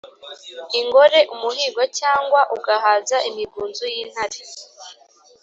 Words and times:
ingore 0.79 1.19
umuhīgo’ 1.33 1.81
cyangwa 1.99 2.39
ugahaza 2.55 3.17
imigunzu 3.29 3.85
y’ 3.93 3.95
intare, 4.03 4.39